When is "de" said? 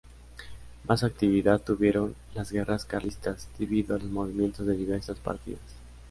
4.65-4.75